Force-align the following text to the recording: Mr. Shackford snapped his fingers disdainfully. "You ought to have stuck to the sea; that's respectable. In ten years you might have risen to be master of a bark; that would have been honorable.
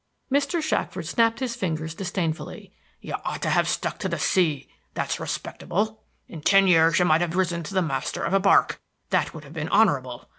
Mr. 0.31 0.63
Shackford 0.63 1.05
snapped 1.05 1.39
his 1.41 1.55
fingers 1.55 1.93
disdainfully. 1.93 2.73
"You 3.01 3.13
ought 3.23 3.43
to 3.43 3.51
have 3.51 3.67
stuck 3.69 3.99
to 3.99 4.09
the 4.09 4.17
sea; 4.17 4.67
that's 4.95 5.19
respectable. 5.19 6.01
In 6.27 6.41
ten 6.41 6.65
years 6.65 6.97
you 6.97 7.05
might 7.05 7.21
have 7.21 7.35
risen 7.35 7.61
to 7.61 7.73
be 7.75 7.81
master 7.87 8.23
of 8.23 8.33
a 8.33 8.39
bark; 8.39 8.81
that 9.11 9.35
would 9.35 9.43
have 9.43 9.53
been 9.53 9.69
honorable. 9.69 10.27